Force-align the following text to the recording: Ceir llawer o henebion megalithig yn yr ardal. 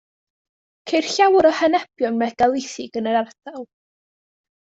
Ceir 0.91 1.09
llawer 1.15 1.47
o 1.49 1.51
henebion 1.57 2.17
megalithig 2.23 2.99
yn 3.01 3.11
yr 3.13 3.21
ardal. 3.23 3.63